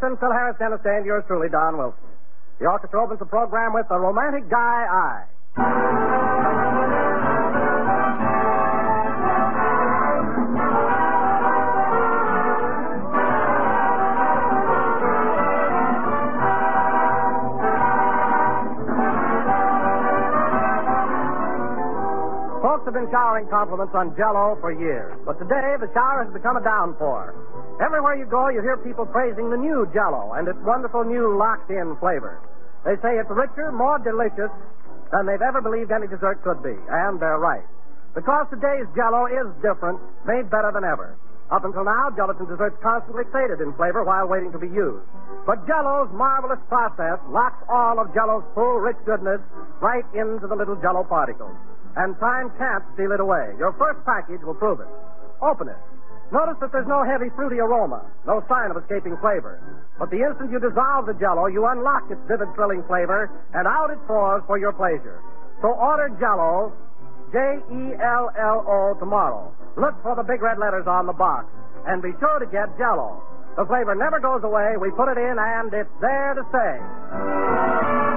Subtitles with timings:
[0.00, 2.08] Phil Harris, Dennis Day, and yours truly, Don Wilson.
[2.58, 5.24] The orchestra opens the program with The Romantic Guy I.
[22.60, 26.56] Folks have been showering compliments on Jello for years, but today the shower has become
[26.56, 27.39] a downpour.
[27.80, 31.96] Everywhere you go, you hear people praising the new Jello and its wonderful new locked-in
[31.96, 32.36] flavor.
[32.84, 34.52] They say it's richer, more delicious
[35.12, 37.64] than they've ever believed any dessert could be, and they're right.
[38.14, 39.96] Because today's Jello is different,
[40.28, 41.16] made better than ever.
[41.50, 45.02] Up until now, gelatin desserts constantly faded in flavor while waiting to be used.
[45.46, 49.40] But Jello's marvelous process locks all of Jello's full, rich goodness
[49.80, 51.56] right into the little Jello particles.
[51.96, 53.50] And time can't steal it away.
[53.58, 54.86] Your first package will prove it.
[55.42, 55.80] Open it.
[56.30, 59.58] Notice that there's no heavy, fruity aroma, no sign of escaping flavor.
[59.98, 63.90] But the instant you dissolve the Jello, you unlock its vivid, thrilling flavor, and out
[63.90, 65.18] it pours for your pleasure.
[65.60, 66.72] So order Jello,
[67.32, 69.52] J-E-L-L-O, tomorrow.
[69.76, 71.50] Look for the big red letters on the box,
[71.86, 73.22] and be sure to get Jello.
[73.56, 74.76] The flavor never goes away.
[74.78, 78.09] We put it in, and it's there to stay.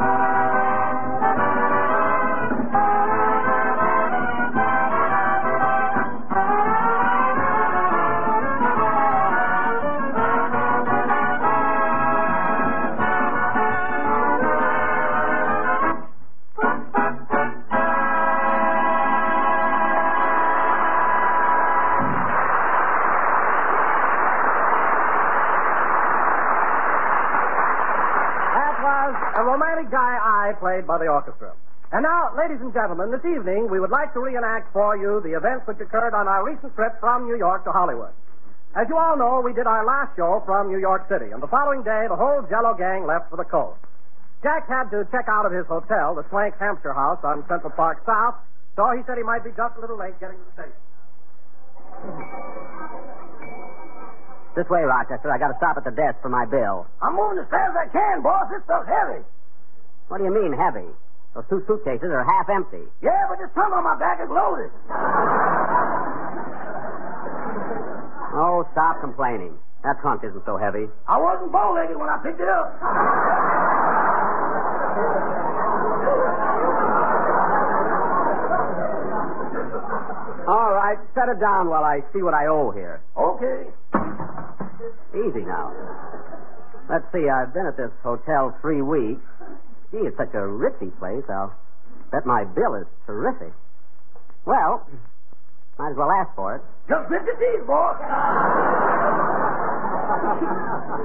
[29.84, 31.54] A romantic guy I played by the orchestra.
[31.92, 35.38] And now, ladies and gentlemen, this evening we would like to reenact for you the
[35.38, 38.12] events which occurred on our recent trip from New York to Hollywood.
[38.76, 41.48] As you all know, we did our last show from New York City, and the
[41.48, 43.78] following day the whole Jello gang left for the coast.
[44.42, 48.02] Jack had to check out of his hotel, the Swank Hampshire House on Central Park
[48.06, 48.34] South,
[48.76, 50.82] so he said he might be just a little late getting to the station.
[54.58, 55.30] This way, Rochester.
[55.32, 56.86] I got to stop at the desk for my bill.
[57.02, 58.50] I'm moving as fast as I can, boss.
[58.50, 59.22] This stuff's heavy.
[60.08, 60.88] What do you mean, heavy?
[61.34, 62.86] Those two suitcases are half empty.
[63.02, 64.70] Yeah, but this trunk on my back is loaded.
[68.36, 69.58] Oh, stop complaining.
[69.84, 70.88] That trunk isn't so heavy.
[71.08, 72.70] I wasn't bow-legged when I picked it up.
[80.48, 83.02] All right, set it down while I see what I owe here.
[83.18, 83.70] Okay.
[85.16, 85.72] Easy now.
[86.90, 89.22] Let's see, I've been at this hotel three weeks.
[89.94, 91.22] Gee, it's such a ritzy place.
[91.30, 91.54] I'll
[92.12, 93.54] bet my bill is terrific.
[94.44, 94.90] Well,
[95.78, 96.62] might as well ask for it.
[96.90, 98.02] Just 50 G's, boss.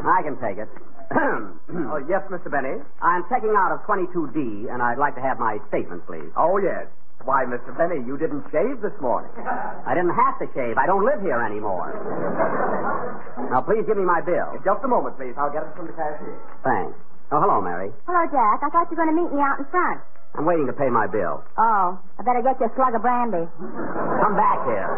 [0.09, 0.69] I can take it.
[1.88, 2.50] Oh, yes, Mr.
[2.50, 2.81] Benny.
[3.00, 6.28] I'm checking out of 22D, and I'd like to have my statement, please.
[6.37, 6.87] Oh, yes.
[7.25, 7.76] Why, Mr.
[7.76, 9.31] Benny, you didn't shave this morning.
[9.41, 10.76] I didn't have to shave.
[10.76, 11.93] I don't live here anymore.
[13.50, 14.53] now, please give me my bill.
[14.65, 15.32] Just a moment, please.
[15.37, 16.37] I'll get it from the cashier.
[16.65, 16.97] Thanks.
[17.31, 17.93] Oh, hello, Mary.
[18.09, 18.65] Hello, Jack.
[18.65, 20.00] I thought you were going to meet me out in front.
[20.37, 21.44] I'm waiting to pay my bill.
[21.61, 23.44] Oh, I better get you a slug of brandy.
[23.61, 24.89] Come back here.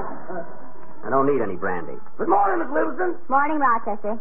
[1.02, 1.96] I don't need any brandy.
[2.19, 3.16] Good morning, Miss Livingston.
[3.26, 4.19] Morning, Rochester.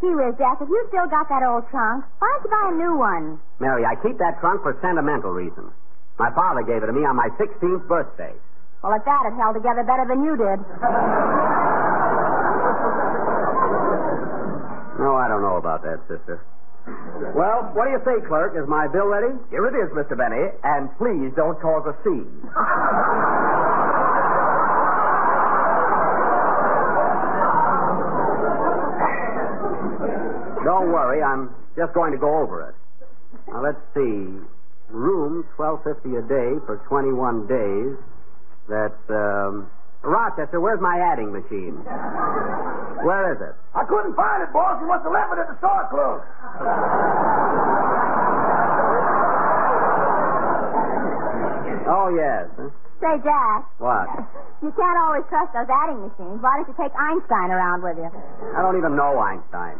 [0.00, 2.76] Gee whiz, Jack, if you still got that old trunk, why don't you buy a
[2.80, 3.36] new one?
[3.60, 5.72] Mary, I keep that trunk for sentimental reasons.
[6.18, 8.32] My father gave it to me on my 16th birthday.
[8.80, 10.58] Well, at that, it held together better than you did.
[15.00, 16.44] No, I don't know about that, sister.
[17.34, 18.54] Well, what do you say, clerk?
[18.56, 19.34] Is my bill ready?
[19.50, 20.16] Here it is, Mr.
[20.16, 22.30] Benny, and please don't cause a scene.
[30.64, 32.74] Don't worry, I'm just going to go over it.
[33.48, 34.44] Now let's see.
[34.90, 37.96] Room twelve fifty a day for twenty one days.
[38.68, 39.70] That's um
[40.02, 41.76] Rochester, where's my adding machine?
[43.04, 43.54] Where is it?
[43.74, 44.80] I couldn't find it, boss.
[44.80, 47.30] You must have left it at the store closed.
[51.90, 52.46] Oh yes.
[52.56, 52.70] Huh?
[53.00, 54.08] Say, Jack, What?
[54.60, 56.36] you can't always trust those adding machines.
[56.44, 58.10] Why don't you take Einstein around with you?
[58.54, 59.76] I don't even know Einstein.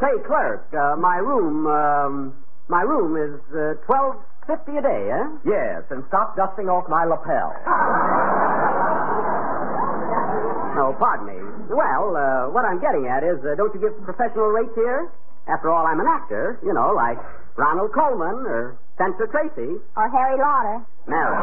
[0.00, 2.34] Say, clerk, uh, my room um
[2.68, 4.14] my room is uh, twelve
[4.46, 5.26] fifty a day, eh?
[5.44, 7.50] Yes, and stop dusting off my lapel.
[10.90, 11.38] No, pardon me.
[11.70, 15.06] Well, uh, what I'm getting at is, uh, don't you give professional rates here?
[15.46, 17.14] After all, I'm an actor, you know, like
[17.54, 19.78] Ronald Colman or Spencer Tracy.
[19.94, 20.82] Or Harry Lauder.
[21.06, 21.36] Mary.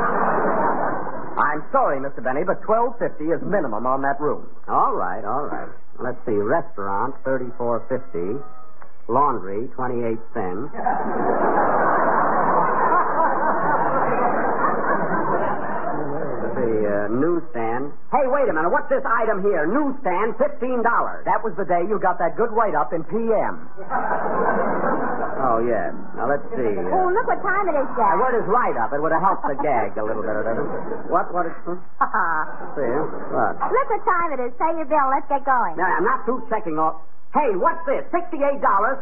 [1.40, 2.22] I'm sorry, Mr.
[2.22, 4.50] Benny, but twelve fifty is minimum on that room.
[4.68, 5.70] All right, all right.
[6.00, 6.36] Let's see.
[6.36, 8.36] Restaurant, thirty-four fifty.
[9.08, 10.68] Laundry, 28 cents.
[18.18, 18.74] Hey, wait a minute.
[18.74, 19.70] What's this item here?
[19.70, 20.82] Newsstand, $15.
[21.30, 23.70] That was the day you got that good write up in PM.
[25.38, 25.94] Oh, yes.
[26.18, 26.66] Now, let's see.
[26.66, 28.18] Uh, Oh, look what time it is, the Jack.
[28.18, 28.90] word is write up.
[28.92, 31.14] It would have helped the gag a little bit, doesn't it?
[31.14, 31.30] What?
[31.30, 31.54] What is...
[31.62, 31.78] Hmm?
[32.74, 33.54] See, what?
[33.70, 34.52] look what time it is.
[34.58, 35.08] Pay your bill.
[35.14, 35.78] Let's get going.
[35.78, 36.98] Now, I'm not through checking off.
[37.38, 38.02] Hey, what's this?
[38.10, 38.34] $68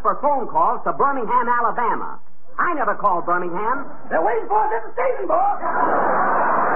[0.04, 2.20] for phone calls to Birmingham, Alabama.
[2.60, 3.88] I never called Birmingham.
[4.12, 5.56] They're waiting for us at the station, boss.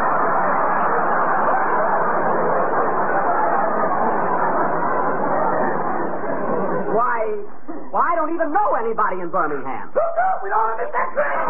[6.89, 7.21] Why,
[7.91, 9.89] why, I don't even know anybody in Birmingham.
[9.89, 10.43] Look up.
[10.43, 11.49] We don't want to miss that train.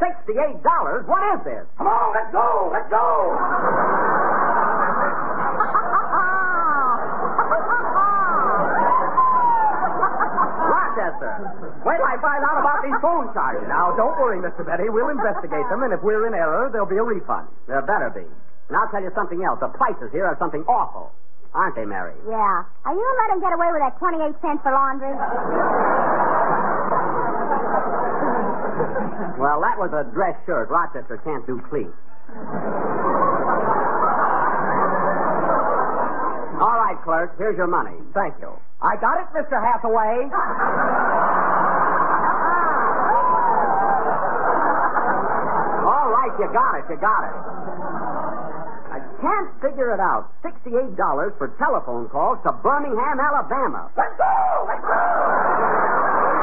[0.00, 1.06] $68?
[1.06, 1.62] What is this?
[1.78, 2.70] Come on, let's go.
[2.72, 3.06] Let's go.
[10.66, 11.32] Rochester.
[11.84, 13.68] Wait till I find out about these phone charges.
[13.68, 14.66] Now, don't worry, Mr.
[14.66, 14.88] Betty.
[14.88, 17.46] We'll investigate them, and if we're in error, there'll be a refund.
[17.68, 18.26] There better be.
[18.68, 19.60] And I'll tell you something else.
[19.60, 21.12] The prices here are something awful.
[21.54, 22.14] Aren't they, Mary?
[22.28, 22.64] Yeah.
[22.88, 25.12] Are you letting him get away with that 28 cents for laundry?
[29.36, 30.70] Well, that was a dress shirt.
[30.70, 31.92] Rochester can't do pleats.
[36.62, 37.36] All right, clerk.
[37.36, 37.96] Here's your money.
[38.14, 38.52] Thank you.
[38.80, 39.58] I got it, Mr.
[39.60, 40.30] Hathaway.
[40.32, 41.82] Uh-huh.
[45.84, 46.84] All right, you got it.
[46.88, 47.34] You got it.
[49.22, 50.34] Can't figure it out.
[50.42, 50.98] $68
[51.38, 53.86] for telephone calls to Birmingham, Alabama.
[53.96, 54.66] Let's go.
[54.66, 56.42] Let's go.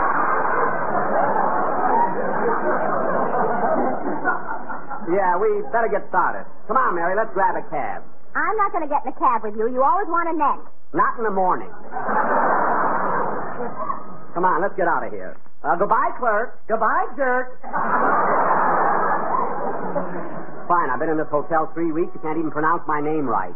[5.09, 6.45] Yeah, we better get started.
[6.67, 7.15] Come on, Mary.
[7.17, 8.03] Let's grab a cab.
[8.35, 9.65] I'm not going to get in a cab with you.
[9.73, 10.61] You always want a neck.
[10.93, 11.69] Not in the morning.
[14.33, 15.35] Come on, let's get out of here.
[15.63, 16.61] Uh, goodbye, clerk.
[16.69, 17.57] Goodbye, jerk.
[20.69, 22.11] Fine, I've been in this hotel three weeks.
[22.13, 23.49] You can't even pronounce my name right.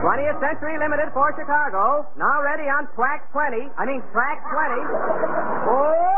[0.00, 2.08] Twentieth Century Limited for Chicago.
[2.16, 3.68] Now ready on track 20.
[3.76, 4.80] I mean, track 20.
[5.68, 6.09] Oh!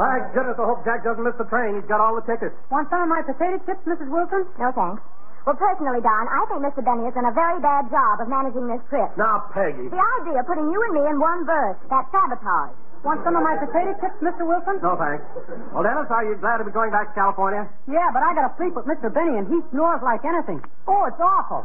[0.00, 1.76] My goodness, I hope Jack doesn't miss the train.
[1.76, 2.56] He's got all the tickets.
[2.72, 4.08] Want some of my potato chips, Mrs.
[4.08, 4.48] Wilson?
[4.56, 5.04] No, thanks.
[5.44, 6.80] Well, personally, Don, I think Mr.
[6.80, 9.12] Benny has done a very bad job of managing this trip.
[9.20, 9.92] Now, Peggy.
[9.92, 12.72] The idea of putting you and me in one berth, that's sabotage.
[13.04, 14.44] Want some of my potato chips, Mr.
[14.48, 14.80] Wilson?
[14.80, 15.24] No, thanks.
[15.72, 17.68] Well, Dennis, are you glad to be going back to California?
[17.88, 19.12] Yeah, but I gotta sleep with Mr.
[19.12, 20.60] Benny, and he snores like anything.
[20.88, 21.60] Oh, it's awful.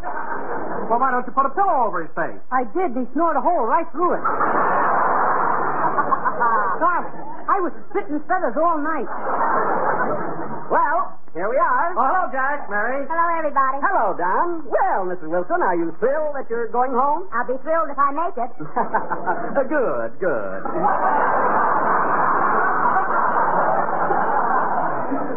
[0.91, 2.39] Well, why don't you put a pillow over his face?
[2.55, 4.23] I did, and he snored a hole right through it.
[6.79, 7.07] Gosh,
[7.55, 9.07] I was spitting feathers all night.
[10.67, 11.95] Well, here we are.
[11.95, 13.07] Oh, hello, Jack, Mary.
[13.07, 13.79] Hello, everybody.
[13.79, 14.67] Hello, Don.
[14.67, 15.31] Well, Mrs.
[15.31, 17.31] Wilson, are you thrilled that you're going home?
[17.31, 18.51] I'll be thrilled if I make it.
[19.71, 20.61] good, good.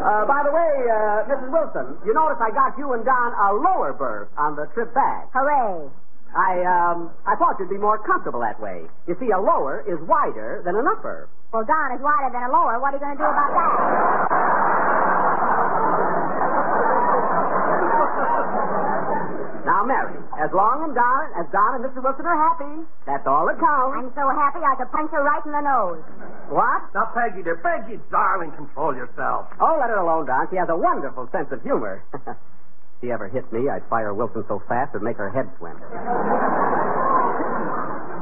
[0.02, 1.54] Uh, by the way, uh, Mrs.
[1.54, 5.30] Wilson, you notice I got you and Don a lower berth on the trip back.
[5.30, 5.86] Hooray.
[6.34, 8.84] I um I thought you'd be more comfortable that way.
[9.06, 11.28] You see, a lower is wider than an upper.
[11.52, 12.78] Well, Don is wider than a lower.
[12.80, 14.88] What are you going to do about that?
[19.64, 22.00] Now, Mary, as long as Don, as Don and Mr.
[22.00, 24.00] Wilson are happy, that's all that counts.
[24.00, 26.00] I'm so happy I could punch her right in the nose.
[26.48, 26.88] What?
[26.96, 29.46] Now, Peggy, dear, Peggy, darling, control yourself.
[29.60, 30.48] Oh, let her alone, Don.
[30.48, 32.00] She has a wonderful sense of humor.
[32.98, 35.78] if she ever hit me, I'd fire Wilson so fast it'd make her head swim.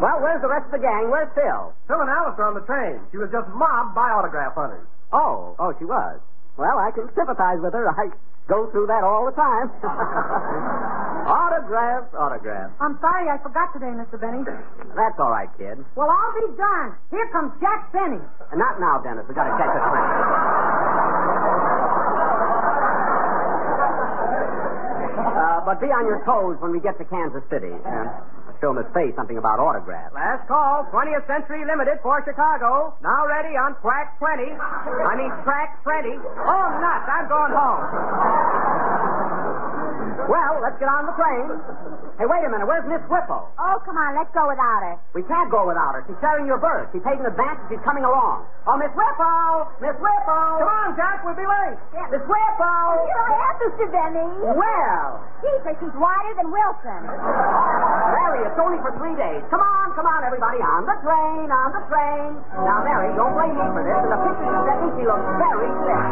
[0.00, 1.09] well, where's the rest of the gang?
[1.09, 1.73] Where's Phil?
[1.88, 3.00] Phil and Alice are on the train.
[3.11, 4.87] She was just mobbed by autograph hunters.
[5.12, 6.21] Oh, oh, she was.
[6.61, 7.88] Well, I can sympathize with her.
[7.88, 8.12] I
[8.49, 9.73] go through that all the time.
[11.26, 12.73] autographs, autographs.
[12.80, 14.21] I'm sorry I forgot today, Mr.
[14.21, 14.45] Benny.
[14.92, 15.80] That's all right, kid.
[15.97, 16.95] Well, I'll be darned.
[17.11, 18.21] Here comes Jack Benny.
[18.54, 19.25] Not now, Dennis.
[19.28, 21.16] We got to catch the train.
[25.16, 27.75] Uh, but be on your toes when we get to Kansas City.
[27.82, 28.06] Uh,
[28.62, 30.14] show Miss Fay something about autographs.
[30.14, 32.94] Last call, 20th Century Limited for Chicago.
[33.02, 34.46] Now ready on track 20.
[34.54, 36.16] I mean, track 20.
[36.23, 37.11] Oh, nuts.
[37.11, 39.05] I'm going home.
[40.25, 41.44] Well, let's get on the train.
[42.16, 42.64] Hey, wait a minute.
[42.64, 43.44] Where's Miss Whipple?
[43.61, 44.96] Oh, come on, let's go without her.
[45.12, 46.02] We can't go without her.
[46.08, 46.88] She's sharing your berth.
[46.96, 48.49] She paid in advance and she's coming along.
[48.66, 49.68] Oh, Miss Whipple!
[49.78, 50.50] Miss Whipple!
[50.58, 51.78] Come on, Jack, we'll be late.
[52.11, 52.90] Miss Whipple!
[53.06, 53.87] You have, Mr.
[53.92, 54.26] Benny.
[54.56, 55.08] Well,
[55.44, 57.00] Gee, but she's whiter than Wilson.
[57.06, 59.44] Mary, it's only for three days.
[59.52, 60.58] Come on, come on, everybody.
[60.64, 62.30] On the train, on the train.
[62.64, 64.00] Now, Mary, don't blame me for this.
[64.02, 66.05] In the picture you sent me, she looks very sick.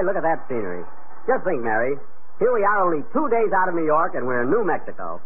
[0.00, 0.80] Boy, look at that scenery.
[1.28, 1.92] Just think, Mary.
[2.38, 5.20] Here we are only two days out of New York, and we're in New Mexico.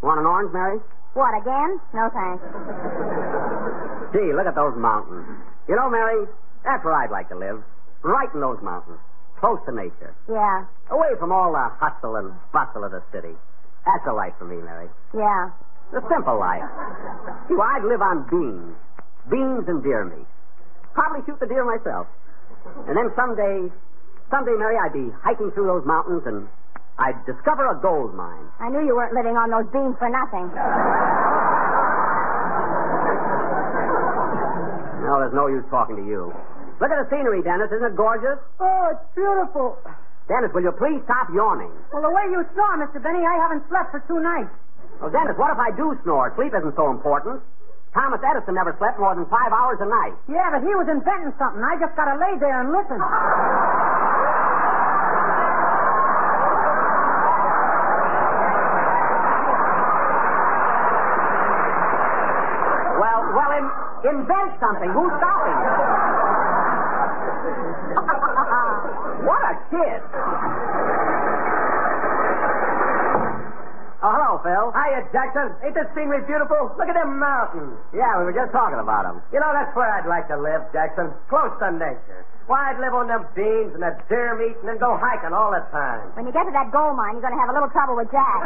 [0.00, 0.80] Want an orange, Mary?
[1.12, 1.76] What, again?
[1.92, 2.40] No, thanks.
[4.16, 5.28] Gee, look at those mountains.
[5.68, 6.24] You know, Mary,
[6.64, 7.60] that's where I'd like to live.
[8.00, 8.96] Right in those mountains.
[9.36, 10.14] Close to nature.
[10.32, 13.36] Yeah, Away from all the hustle and bustle of the city.
[13.84, 14.88] That's a life for me, Mary.
[15.12, 15.50] yeah.
[15.92, 16.62] The simple life.
[17.48, 18.76] See, well, I'd live on beans.
[19.28, 20.26] Beans and deer meat.
[20.94, 22.06] Probably shoot the deer myself.
[22.86, 23.66] And then someday,
[24.30, 26.46] someday, Mary, I'd be hiking through those mountains and
[26.98, 28.46] I'd discover a gold mine.
[28.60, 30.48] I knew you weren't living on those beans for nothing.
[35.00, 36.30] No, there's no use talking to you.
[36.78, 37.66] Look at the scenery, Dennis.
[37.74, 38.38] Isn't it gorgeous?
[38.62, 39.74] Oh, it's beautiful.
[40.30, 41.72] Dennis, will you please stop yawning?
[41.90, 43.02] Well, the way you snore, Mr.
[43.02, 44.54] Benny, I haven't slept for two nights.
[45.02, 46.30] Well, Dennis, what if I do snore?
[46.38, 47.42] Sleep isn't so important.
[47.90, 50.14] Thomas Edison never slept more than five hours a night.
[50.30, 51.58] Yeah, but he was inventing something.
[51.58, 53.02] I just gotta lay there and listen.
[63.00, 63.64] Well, well, in,
[64.04, 64.90] invent something.
[64.90, 65.58] Who's stopping?
[69.28, 70.00] what a kid.
[74.00, 74.72] Oh, hello, Phil.
[74.72, 75.52] Hiya, Jackson.
[75.60, 76.72] Ain't this scenery beautiful?
[76.80, 77.76] Look at them mountains.
[77.92, 79.20] Yeah, we were just talking about them.
[79.28, 81.12] You know, that's where I'd like to live, Jackson.
[81.28, 82.24] Close to nature.
[82.48, 85.52] Why, I'd live on them beans and that deer meat and then go hiking all
[85.52, 86.00] the time.
[86.16, 88.08] When you get to that gold mine, you're going to have a little trouble with
[88.08, 88.40] Jack.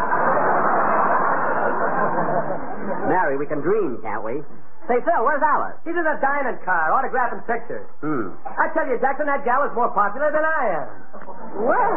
[3.06, 4.42] Mary, we can dream, can't we?
[4.84, 5.80] Say, Phil, where's Alice?
[5.88, 7.88] He's in a dining car, autographing pictures.
[8.04, 8.36] Hmm.
[8.44, 10.86] I tell you, Jackson, that gal is more popular than I am.
[11.64, 11.92] Well.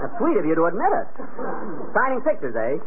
[0.00, 1.06] That's sweet of you to admit it.
[1.92, 2.80] Signing pictures, eh?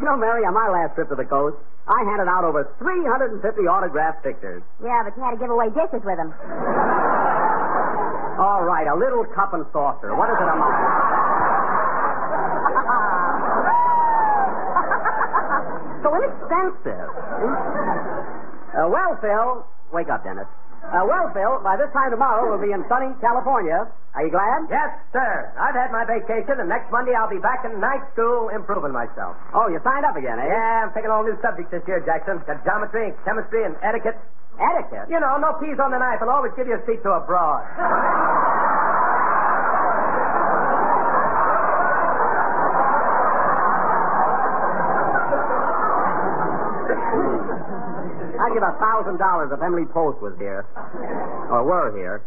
[0.00, 1.56] You know, Mary, on my last trip to the coast,
[1.88, 4.60] I handed out over 350 autographed pictures.
[4.82, 6.28] Yeah, but you had to give away dishes with them.
[8.36, 10.12] All right, a little cup and saucer.
[10.12, 11.13] What does it amount to?
[16.04, 17.08] So inexpensive.
[18.76, 20.46] Uh, well, Phil, wake up, Dennis.
[20.84, 23.88] Uh, well, Phil, by this time tomorrow we'll be in sunny California.
[24.12, 24.68] Are you glad?
[24.68, 25.48] Yes, sir.
[25.56, 29.34] I've had my vacation, and next Monday I'll be back in night school improving myself.
[29.56, 30.44] Oh, you signed up again, eh?
[30.44, 32.36] Yeah, I'm taking all new subjects this year, Jackson.
[32.46, 34.20] Got geometry and chemistry and etiquette.
[34.60, 35.08] Etiquette.
[35.10, 37.64] You know, no peas on the knife, and always give your seat to a broad.
[48.54, 50.64] give a thousand dollars if Emily Post was here.
[51.50, 52.22] Or were here.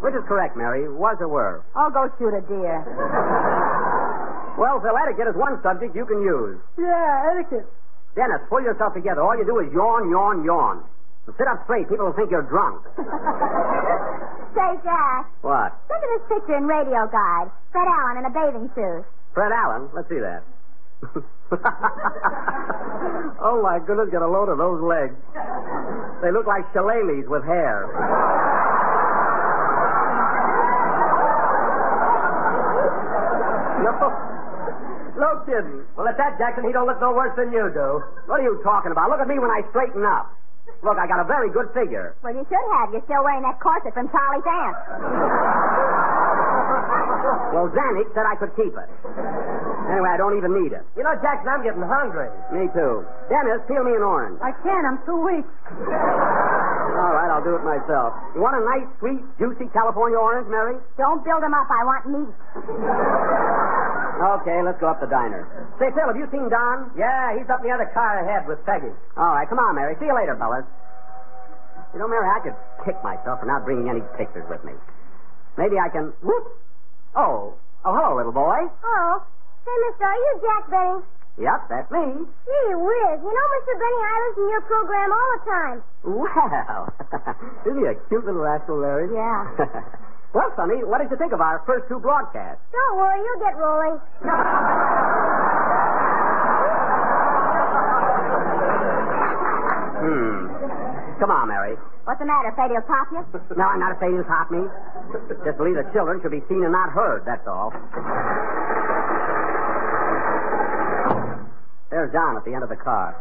[0.00, 0.88] Which is correct, Mary?
[0.88, 1.62] Was or were?
[1.76, 2.80] I'll go shoot a deer.
[4.56, 6.58] Well, Phil, etiquette is one subject you can use.
[6.78, 7.66] Yeah, etiquette.
[8.16, 9.20] Dennis, pull yourself together.
[9.22, 10.82] All you do is yawn, yawn, yawn.
[11.26, 11.88] And sit up straight.
[11.88, 12.82] People will think you're drunk.
[12.96, 15.76] Say, Jack, What?
[15.90, 17.50] look at this picture in Radio Guide.
[17.70, 19.04] Fred Allen in a bathing suit.
[19.34, 19.90] Fred Allen?
[19.94, 20.42] Let's see that.
[23.44, 25.14] oh, my goodness, get a load of those legs.
[26.22, 27.86] They look like shillelaghs with hair.
[33.84, 33.92] no,
[35.18, 35.84] no kidding.
[35.96, 38.02] Well, at that, Jackson, he don't look no worse than you do.
[38.26, 39.10] What are you talking about?
[39.10, 40.34] Look at me when I straighten up.
[40.82, 42.14] Look, I got a very good figure.
[42.22, 42.92] Well, you should have.
[42.92, 44.76] You're still wearing that corset from Charlie's aunt.
[47.54, 48.88] Well, Zanuck said I could keep it.
[49.88, 50.84] Anyway, I don't even need it.
[50.96, 52.28] You know, Jackson, I'm getting hungry.
[52.52, 53.08] Me too.
[53.32, 54.36] Dennis, peel me an orange.
[54.44, 54.84] I can't.
[54.84, 55.48] I'm too weak.
[56.98, 58.12] All right, I'll do it myself.
[58.36, 60.76] You want a nice, sweet, juicy California orange, Mary?
[61.00, 61.68] Don't build him up.
[61.72, 62.34] I want meat.
[64.18, 65.46] Okay, let's go up the diner.
[65.78, 66.90] Say, Phil, have you seen Don?
[66.98, 68.90] Yeah, he's up in the other car ahead with Peggy.
[69.14, 69.94] All right, come on, Mary.
[70.02, 70.66] See you later, fellas.
[71.94, 74.72] You know, Mary, I could kick myself for not bringing any pictures with me.
[75.56, 76.10] Maybe I can.
[76.26, 76.50] Whoop!
[77.14, 77.54] Oh,
[77.86, 78.66] oh, hello, little boy.
[78.82, 79.22] Oh.
[79.68, 80.96] Say, mister, are you Jack Benny?
[81.44, 82.24] Yep, that's me.
[82.24, 83.16] Gee whiz.
[83.20, 83.72] You know, Mr.
[83.76, 85.76] Benny, I listen to your program all the time.
[86.08, 86.88] Well,
[87.68, 89.12] isn't he a cute little rascal, Larry?
[89.12, 89.44] Yeah.
[90.32, 92.64] well, Sonny, what did you think of our first two broadcasts?
[92.72, 94.00] Don't worry, you'll get rolling.
[99.98, 100.46] Hmm.
[101.18, 101.74] Come on, Mary.
[102.04, 102.48] What's the matter?
[102.48, 103.20] Afraid he'll top you?
[103.58, 104.62] No, I'm not afraid he'll top me.
[105.44, 107.72] Just believe the children should be seen and not heard, that's all.
[111.90, 113.16] There's Don at the end of the car.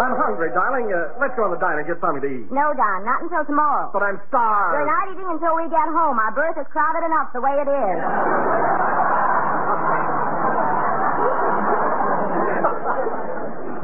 [0.00, 0.92] I'm hungry, darling.
[0.92, 2.48] Uh, let's go in the diner and get something to eat.
[2.52, 3.88] No, Don, not until tomorrow.
[3.92, 4.76] But I'm starved.
[4.76, 6.18] We're not eating until we get home.
[6.20, 7.96] Our berth is crowded enough the way it is.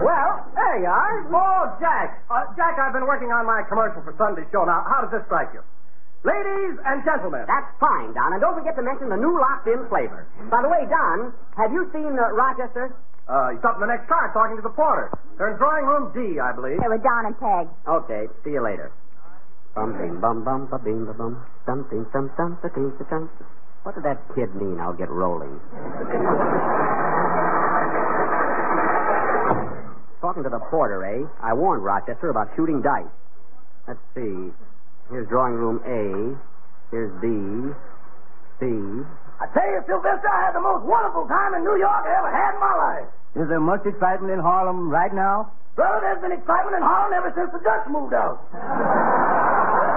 [0.03, 1.15] Well, there you are.
[1.31, 2.27] Oh, Jack.
[2.27, 4.65] Uh, Jack, I've been working on my commercial for Sunday's show.
[4.67, 5.63] Now, how does this strike you?
[6.23, 7.43] Ladies and gentlemen.
[7.51, 8.31] That's fine, Don.
[8.33, 10.23] And don't forget to mention the new locked-in flavor.
[10.51, 12.95] By the way, Don, have you seen uh, Rochester?
[13.27, 15.11] Uh, he's up in the next car talking to the porter.
[15.39, 16.79] They're in drawing room D, I believe.
[16.79, 17.67] Here with Don and Peg.
[17.87, 18.93] Okay, see you later.
[19.75, 23.05] Bum bing bum bum ba bing ba bum dum ding dum dum ba ding ba
[23.09, 23.31] dum.
[23.83, 24.79] What did that kid mean?
[24.79, 25.59] I'll get rolling.
[30.21, 31.27] Talking to the porter, eh?
[31.43, 33.11] I warned Rochester about shooting dice.
[33.89, 34.53] Let's see.
[35.11, 36.37] Here's drawing room A.
[36.91, 37.29] Here's B.
[38.61, 38.67] C.
[39.41, 42.31] I tell you, Sylvester, I had the most wonderful time in New York I ever
[42.31, 43.09] had in my life.
[43.35, 45.51] Is there much excitement in Harlem right now?
[45.75, 48.39] Brother, there's been excitement in Harlem ever since the Dutch moved out.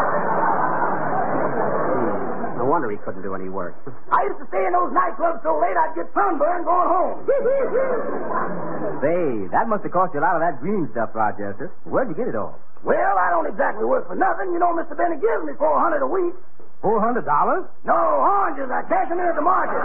[2.66, 3.78] No wonder he couldn't do any work.
[4.10, 7.22] I used to stay in those nightclubs so late I'd get sunburned going home.
[9.06, 11.70] Say, that must have cost you a lot of that green stuff, Rochester.
[11.86, 12.58] Where'd you get it all?
[12.82, 14.50] well, I don't exactly work for nothing.
[14.50, 14.98] You know, Mr.
[14.98, 16.34] Benny gives me four hundred a week.
[16.82, 17.70] Four hundred dollars?
[17.86, 18.74] No, oranges.
[18.74, 19.78] I cash them in at the market.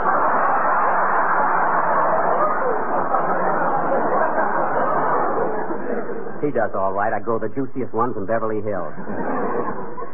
[6.41, 7.13] He does all right.
[7.13, 8.97] I grow the juiciest ones in Beverly Hills.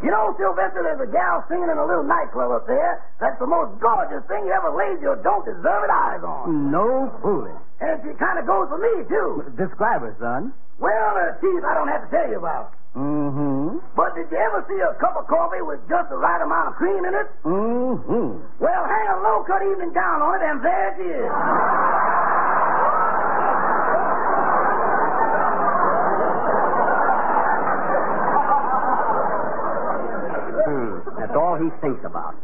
[0.02, 3.00] You know, Sylvester, there's a gal singing in a little nightclub up there.
[3.20, 6.70] That's the most gorgeous thing you ever laid your don't deserve it eyes on.
[6.70, 7.56] No fooling.
[7.80, 9.44] And she kind of goes for me, too.
[9.56, 10.52] Describe her, son.
[10.78, 12.72] Well, uh, Chief, I don't have to tell you about.
[12.96, 13.76] Mm-hmm.
[13.96, 16.74] But did you ever see a cup of coffee with just the right amount of
[16.76, 17.28] cream in it?
[17.44, 18.40] Mm-hmm.
[18.60, 21.32] Well, hang a low-cut evening gown on it, and there she is.
[30.66, 30.98] Hmm.
[31.20, 32.36] That's all he thinks about.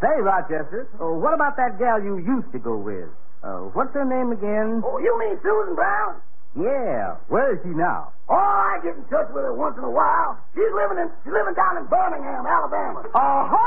[0.00, 3.08] Say, Rochester, uh, what about that gal you used to go with?
[3.42, 4.82] Uh, what's her name again?
[4.84, 6.20] Oh, you mean Susan Brown?
[6.54, 7.16] Yeah.
[7.32, 8.12] Where is she now?
[8.28, 10.36] Oh, I get in touch with her once in a while.
[10.54, 13.02] She's living in she's living down in Birmingham, Alabama.
[13.08, 13.64] Oh-ho!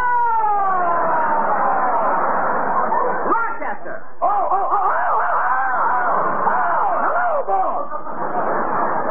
[3.26, 4.06] Rochester!
[4.22, 7.90] Oh, oh, oh, oh, oh, oh, oh, hello, boss.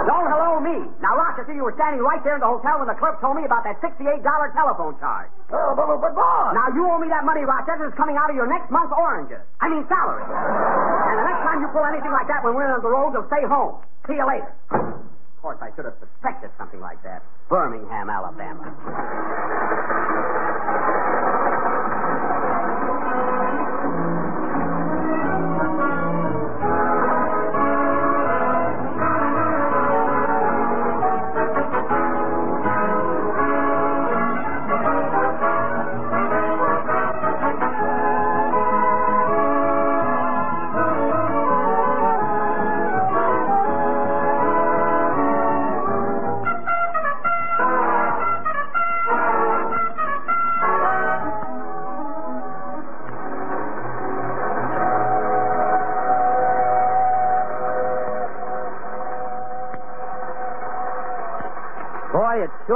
[0.06, 0.87] Don't hello me.
[1.02, 3.46] Now, Rochester, you were standing right there in the hotel when the clerk told me
[3.46, 4.20] about that $68
[4.52, 5.30] telephone charge.
[5.54, 6.52] Oh, but, but, but, boss.
[6.52, 7.86] Now, you owe me that money, Rochester.
[7.88, 9.40] It's coming out of your next month's oranges.
[9.62, 10.26] I mean, salary.
[10.26, 13.30] And the next time you pull anything like that when we're on the road, you'll
[13.30, 13.78] stay home.
[14.10, 14.50] See you later.
[14.74, 17.22] Of course, I should have suspected something like that.
[17.48, 18.68] Birmingham, Alabama.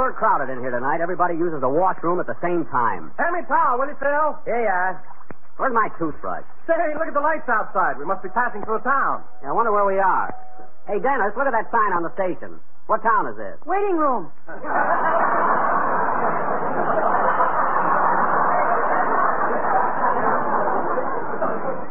[0.09, 1.01] It's sure crowded in here tonight.
[1.01, 3.11] Everybody uses the washroom at the same time.
[3.21, 4.41] Hand me towel, will you, Phil?
[4.45, 4.97] Here you are.
[5.57, 6.45] Where's my toothbrush?
[6.65, 7.99] Say, look at the lights outside.
[7.99, 9.21] We must be passing through a town.
[9.45, 10.33] I wonder where we are.
[10.87, 12.57] Hey, Dennis, look at that sign on the station.
[12.87, 13.59] What town is this?
[13.69, 14.31] Waiting room.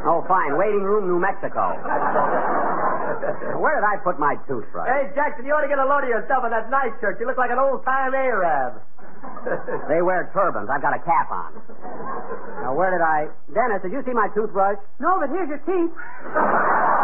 [0.09, 0.57] Oh, fine.
[0.59, 1.77] Waiting room, New Mexico.
[3.63, 4.89] Where did I put my toothbrush?
[4.89, 7.19] Hey, Jackson, you ought to get a load of yourself in that night shirt.
[7.21, 8.83] You look like an old-time Arab.
[9.89, 10.69] They wear turbans.
[10.71, 11.51] I've got a cap on.
[12.63, 13.27] Now, where did I...
[13.53, 14.79] Dennis, did you see my toothbrush?
[15.01, 15.91] No, but here's your teeth.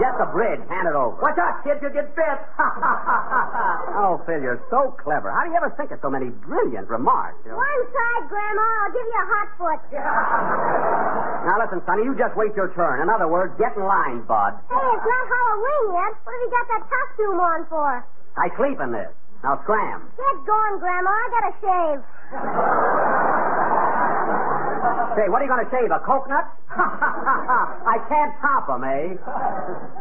[0.00, 0.60] That's the a bridge.
[0.70, 1.18] Hand it over.
[1.22, 1.78] Watch out, kid.
[1.82, 2.38] You'll get bit.
[3.94, 5.30] Oh, Phil, you're so clever.
[5.30, 7.38] How do you ever think of so many brilliant remarks?
[7.46, 7.56] you know?
[7.56, 8.66] One side, Grandma.
[8.84, 9.80] I'll give you a hot foot.
[11.44, 13.02] Now, listen, Sonny, you just wait your turn.
[13.04, 14.56] In other words, get in line, bud.
[14.64, 16.12] Hey, it's not Halloween yet.
[16.24, 18.00] What have you got that costume on for?
[18.40, 19.12] I sleep in this.
[19.44, 20.08] Now, scram.
[20.16, 21.10] Get going, Grandma.
[21.12, 22.00] I gotta shave.
[25.16, 26.44] Say, what are you going to shave, a coconut?
[26.74, 29.14] I can't top top 'em, eh?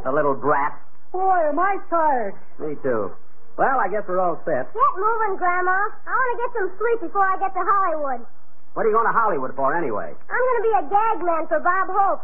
[0.03, 0.73] The little brat.
[1.11, 2.33] Boy, am I tired.
[2.59, 3.11] Me too.
[3.57, 4.73] Well, I guess we're all set.
[4.73, 5.77] Get moving, Grandma.
[6.07, 8.25] I want to get some sleep before I get to Hollywood.
[8.73, 10.09] What are you going to Hollywood for, anyway?
[10.09, 12.23] I'm going to be a gag man for Bob Hope.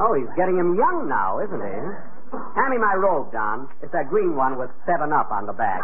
[0.00, 1.76] Oh, he's getting him young now, isn't he?
[2.56, 3.68] Hand me my robe, Don.
[3.82, 5.82] It's that green one with 7 Up on the back.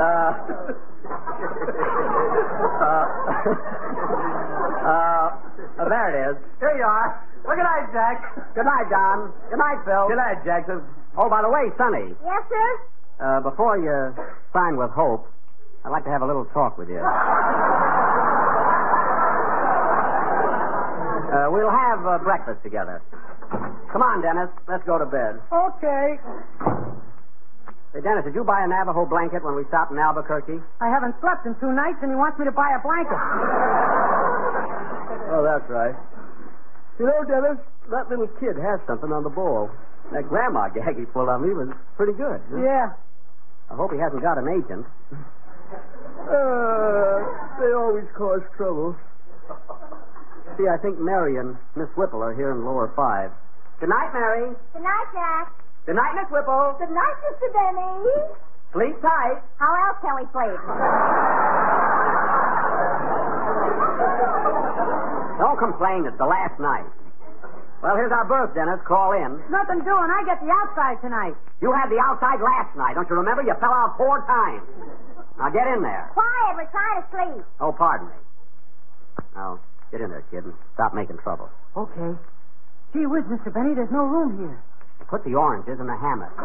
[0.00, 0.32] Uh,
[4.86, 6.36] uh, there it is.
[6.62, 7.18] Here you are.
[7.44, 8.54] Well, good night, Jack.
[8.54, 9.32] Good night, Don.
[9.50, 10.06] Good night, Phil.
[10.08, 10.80] Good night, Jackson.
[11.18, 12.68] Oh, by the way, Sonny, Yes, sir?
[13.20, 14.14] uh, before you
[14.54, 15.26] sign with Hope,
[15.84, 17.02] I'd like to have a little talk with you.
[21.30, 23.00] Uh, we'll have uh, breakfast together.
[23.92, 24.50] Come on, Dennis.
[24.66, 25.38] Let's go to bed.
[25.52, 26.18] Okay.
[27.94, 30.58] Hey, Dennis, did you buy a Navajo blanket when we stopped in Albuquerque?
[30.80, 33.14] I haven't slept in two nights, and he wants me to buy a blanket.
[35.28, 35.94] Oh, that's right.
[36.98, 37.58] You know, Dennis,
[37.90, 39.70] that little kid has something on the ball.
[40.12, 42.40] That grandma gag he pulled on me was pretty good.
[42.50, 42.92] Yeah.
[43.70, 44.84] I hope he hasn't got an agent.
[46.26, 47.22] Uh,
[47.62, 48.96] they always cause trouble.
[50.58, 53.30] See, I think Mary and Miss Whipple are here in lower five.
[53.78, 54.50] Good night, Mary.
[54.74, 55.52] Good night, Jack.
[55.86, 56.74] Good night, Miss Whipple.
[56.78, 57.48] Good night, Mr.
[57.54, 58.10] Benny.
[58.72, 59.38] Sleep tight.
[59.58, 60.58] How else can we sleep?
[65.40, 66.04] Don't complain.
[66.04, 66.84] It's the last night.
[67.80, 68.76] Well, here's our berth, Dennis.
[68.84, 69.40] Crawl in.
[69.48, 70.08] Nothing doing.
[70.12, 71.32] I get the outside tonight.
[71.64, 72.92] You had the outside last night.
[72.92, 73.40] Don't you remember?
[73.40, 74.68] You fell out four times.
[75.40, 76.12] Now get in there.
[76.12, 77.44] Quiet, we're trying to sleep.
[77.58, 78.14] Oh, pardon me.
[79.34, 81.48] Now, get in there, kid, and stop making trouble.
[81.74, 82.12] Okay.
[82.92, 83.48] Gee whiz, Mr.
[83.48, 84.60] Benny, there's no room here.
[85.08, 86.36] Put the oranges in the hammock.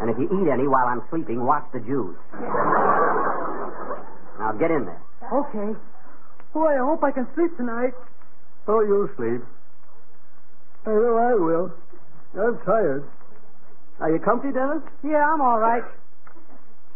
[0.00, 2.16] And if you eat any while I'm sleeping, watch the juice.
[4.38, 5.02] Now get in there.
[5.32, 5.78] Okay.
[6.52, 7.92] Boy, I hope I can sleep tonight.
[8.66, 9.42] Oh, you'll sleep.
[10.86, 11.72] I know I will.
[12.38, 13.04] I'm tired.
[14.00, 14.82] Are you comfy, Dennis?
[15.04, 15.84] Yeah, I'm all right.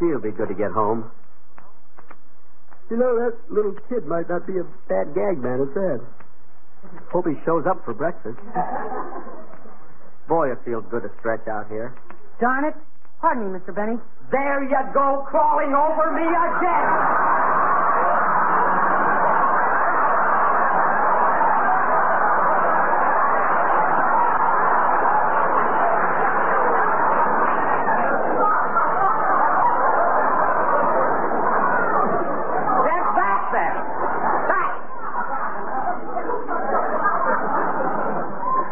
[0.00, 1.10] It'll be good to get home.
[2.90, 6.00] You know, that little kid might not be a bad gag man at that.
[7.12, 8.38] Hope he shows up for breakfast.
[10.28, 11.94] Boy, it feels good to stretch out here.
[12.40, 12.74] Darn it.
[13.20, 13.74] Pardon me, Mr.
[13.74, 13.98] Benny.
[14.30, 17.24] There you go, crawling over me again.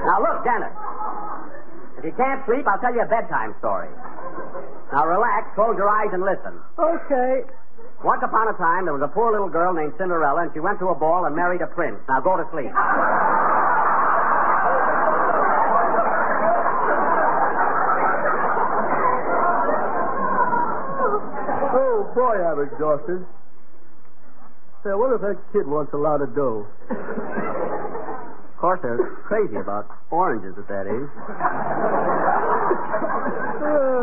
[0.04, 0.74] Now look, Dennis.
[1.96, 3.88] If you can't sleep, I'll tell you a bedtime story.
[4.92, 6.52] Now relax, close your eyes, and listen.
[6.78, 7.42] Okay.
[8.04, 10.78] Once upon a time, there was a poor little girl named Cinderella, and she went
[10.80, 11.96] to a ball and married a prince.
[12.08, 12.70] Now go to sleep.
[21.74, 23.24] Oh, boy, I'm exhausted.
[24.84, 26.66] Say, I wonder if that kid wants a lot of dough.
[26.90, 31.10] Of course, they're crazy about oranges at that age.
[33.62, 34.01] Uh,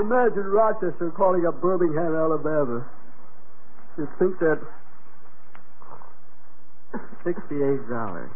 [0.00, 2.86] Imagine Rochester calling up Birmingham, Alabama.
[3.98, 4.60] You'd think that
[7.24, 8.30] Sixty-eight dollars.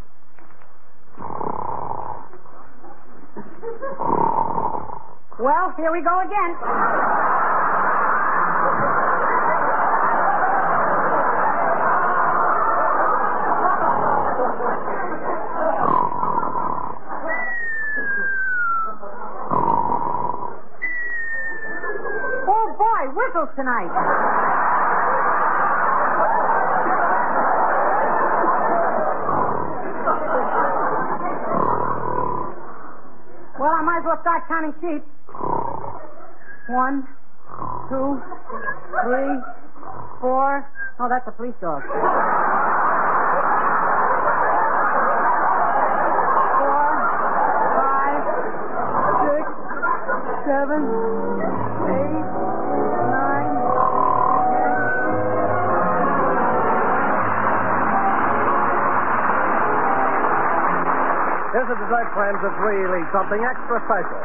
[5.38, 7.46] Well, here we go again.
[23.57, 23.88] Tonight.
[33.59, 35.03] Well, I might as well start counting sheep.
[36.69, 37.09] One,
[37.88, 38.21] two,
[39.03, 39.40] three,
[40.21, 40.69] four.
[41.01, 41.81] Oh, that's a police dog.
[41.81, 41.97] Four,
[47.81, 48.23] five,
[49.25, 49.49] six,
[50.45, 50.85] seven,
[51.97, 52.46] eight,
[61.57, 64.21] Here's a dessert, friends, that's really something extra special.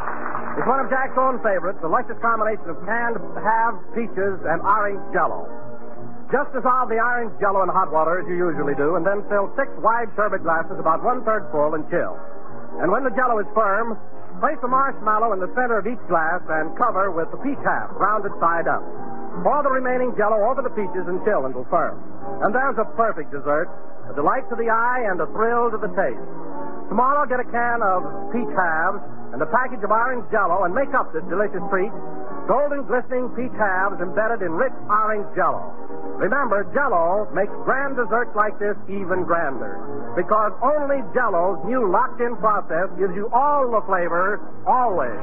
[0.59, 4.99] It's one of Jack's own favorites, a luscious combination of canned halves, peaches, and orange
[5.15, 5.47] jello.
[6.27, 9.47] Just dissolve the orange jello in hot water as you usually do, and then fill
[9.55, 12.19] six wide sherbet glasses about one third full and chill.
[12.83, 13.95] And when the jello is firm,
[14.43, 17.95] place a marshmallow in the center of each glass and cover with the peach half,
[17.95, 18.83] rounded side up.
[19.39, 21.95] Pour the remaining jello over the peaches and chill until firm.
[22.43, 23.71] And there's a perfect dessert,
[24.11, 26.27] a delight to the eye and a thrill to the taste.
[26.91, 28.03] Tomorrow, get a can of
[28.35, 28.99] peach halves
[29.31, 31.87] and a package of orange jello and make up this delicious treat.
[32.51, 35.63] Golden glistening peach halves embedded in rich orange jello.
[36.19, 39.79] Remember, jello makes grand desserts like this even grander.
[40.19, 45.15] Because only jello's new locked in process gives you all the flavor, always.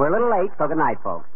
[0.00, 1.28] We're a little late, so good night, folks.